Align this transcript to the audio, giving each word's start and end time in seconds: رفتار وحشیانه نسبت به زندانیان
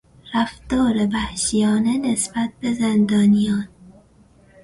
رفتار 0.35 1.07
وحشیانه 1.13 1.97
نسبت 1.97 2.49
به 2.61 2.73
زندانیان 2.73 3.67